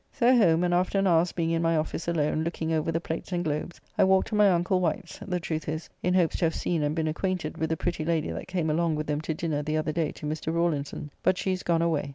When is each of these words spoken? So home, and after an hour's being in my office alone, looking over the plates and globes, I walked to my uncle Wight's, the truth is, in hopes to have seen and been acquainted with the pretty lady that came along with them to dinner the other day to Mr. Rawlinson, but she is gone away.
So 0.11 0.35
home, 0.35 0.63
and 0.63 0.73
after 0.73 0.97
an 0.97 1.05
hour's 1.05 1.31
being 1.31 1.51
in 1.51 1.61
my 1.61 1.77
office 1.77 2.07
alone, 2.07 2.43
looking 2.43 2.73
over 2.73 2.91
the 2.91 2.99
plates 2.99 3.31
and 3.31 3.43
globes, 3.43 3.79
I 3.99 4.03
walked 4.03 4.29
to 4.29 4.35
my 4.35 4.49
uncle 4.49 4.81
Wight's, 4.81 5.19
the 5.19 5.39
truth 5.39 5.69
is, 5.69 5.89
in 6.01 6.15
hopes 6.15 6.37
to 6.37 6.45
have 6.45 6.55
seen 6.55 6.81
and 6.81 6.95
been 6.95 7.07
acquainted 7.07 7.55
with 7.59 7.69
the 7.69 7.77
pretty 7.77 8.03
lady 8.03 8.31
that 8.31 8.47
came 8.47 8.71
along 8.71 8.95
with 8.95 9.05
them 9.05 9.21
to 9.21 9.35
dinner 9.35 9.61
the 9.61 9.77
other 9.77 9.91
day 9.91 10.11
to 10.13 10.25
Mr. 10.25 10.51
Rawlinson, 10.51 11.11
but 11.21 11.37
she 11.37 11.51
is 11.51 11.61
gone 11.61 11.83
away. 11.83 12.09